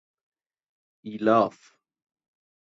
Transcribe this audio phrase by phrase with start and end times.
[1.05, 1.57] ایلاف